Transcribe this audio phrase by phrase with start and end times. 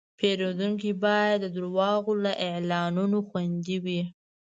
[0.19, 4.01] پیرودونکی باید د دروغو له اعلانونو خوندي وي.